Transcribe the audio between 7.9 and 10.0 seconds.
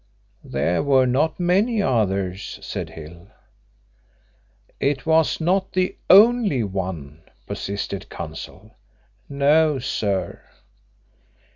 Counsel. "No,